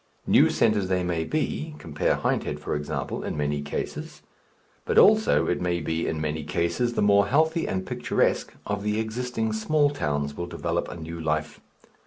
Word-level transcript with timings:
New 0.25 0.49
centres 0.49 0.87
they 0.87 1.03
may 1.03 1.23
be 1.23 1.75
compare 1.77 2.15
Hindhead, 2.15 2.59
for 2.59 2.73
example 2.75 3.23
in 3.23 3.37
many 3.37 3.61
cases; 3.61 4.23
but 4.83 4.97
also, 4.97 5.45
it 5.45 5.61
may 5.61 5.79
be, 5.79 6.07
in 6.07 6.19
many 6.19 6.43
cases 6.43 6.95
the 6.95 7.03
more 7.03 7.27
healthy 7.27 7.67
and 7.67 7.85
picturesque 7.85 8.51
of 8.65 8.81
the 8.81 8.99
existing 8.99 9.53
small 9.53 9.91
towns 9.91 10.33
will 10.35 10.47
develop 10.47 10.87
a 10.87 10.95
new 10.95 11.19
life. 11.21 11.61